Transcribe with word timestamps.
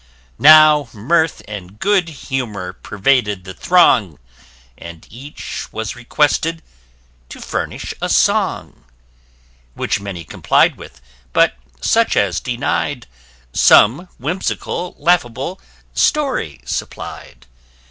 Now 0.39 0.89
mirth 0.93 1.43
and 1.47 1.77
good 1.77 2.09
humour 2.09 2.73
pervaded 2.73 3.43
the 3.43 3.53
throng, 3.53 4.17
And 4.75 5.05
each 5.11 5.71
was 5.71 5.95
requested 5.95 6.63
to 7.29 7.39
furnish 7.39 7.93
a 8.01 8.09
song, 8.09 8.85
Which 9.75 9.99
many 9.99 10.23
comply'd 10.23 10.75
with; 10.75 11.01
but 11.33 11.53
such 11.81 12.17
as 12.17 12.39
deny'd, 12.39 13.05
Some 13.53 14.07
whimsical 14.17 14.95
laughable 14.97 15.61
story 15.93 16.61
supply'd. 16.65 17.45